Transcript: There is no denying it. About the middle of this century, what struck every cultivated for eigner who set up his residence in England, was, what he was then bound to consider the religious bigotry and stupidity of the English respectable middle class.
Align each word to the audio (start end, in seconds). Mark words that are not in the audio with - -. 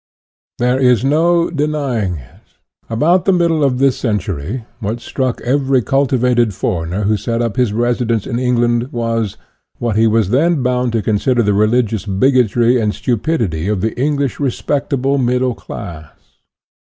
There 0.57 0.79
is 0.79 1.05
no 1.05 1.51
denying 1.51 2.15
it. 2.15 2.41
About 2.89 3.25
the 3.25 3.31
middle 3.31 3.63
of 3.63 3.77
this 3.77 3.95
century, 3.99 4.65
what 4.79 4.99
struck 4.99 5.39
every 5.41 5.83
cultivated 5.83 6.55
for 6.55 6.87
eigner 6.87 7.03
who 7.03 7.15
set 7.17 7.39
up 7.39 7.55
his 7.55 7.71
residence 7.71 8.25
in 8.25 8.39
England, 8.39 8.91
was, 8.91 9.37
what 9.77 9.97
he 9.97 10.07
was 10.07 10.31
then 10.31 10.63
bound 10.63 10.91
to 10.93 11.03
consider 11.03 11.43
the 11.43 11.53
religious 11.53 12.07
bigotry 12.07 12.81
and 12.81 12.95
stupidity 12.95 13.67
of 13.67 13.81
the 13.81 13.95
English 13.95 14.39
respectable 14.39 15.19
middle 15.19 15.53
class. 15.53 16.09